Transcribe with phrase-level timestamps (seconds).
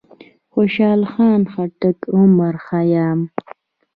[0.53, 3.19] خوشحال خان خټک، عمر خيام،